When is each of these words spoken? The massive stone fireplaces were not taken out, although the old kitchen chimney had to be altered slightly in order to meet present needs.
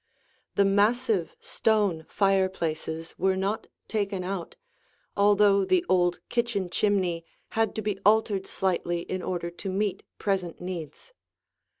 The 0.55 0.65
massive 0.65 1.35
stone 1.39 2.07
fireplaces 2.09 3.13
were 3.19 3.37
not 3.37 3.67
taken 3.87 4.23
out, 4.23 4.55
although 5.15 5.63
the 5.63 5.85
old 5.87 6.21
kitchen 6.27 6.71
chimney 6.71 7.23
had 7.49 7.75
to 7.75 7.83
be 7.83 7.99
altered 8.03 8.47
slightly 8.47 9.01
in 9.01 9.21
order 9.21 9.51
to 9.51 9.69
meet 9.69 10.01
present 10.17 10.59
needs. 10.59 11.13